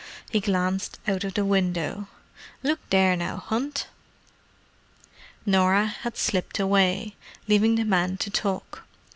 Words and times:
He 0.31 0.39
glanced 0.39 0.97
out 1.07 1.23
of 1.23 1.35
the 1.35 1.45
window. 1.45 2.07
"Look 2.63 2.79
there 2.89 3.15
now, 3.15 3.37
Hunt!" 3.37 3.85
Norah 5.45 5.85
had 6.01 6.17
slipped 6.17 6.57
away, 6.59 7.15
leaving 7.47 7.75
the 7.75 7.85
men 7.85 8.17
to 8.17 8.31
talk. 8.31 8.81